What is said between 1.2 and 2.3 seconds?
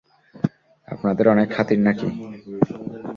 অনেক খাতির নাকি?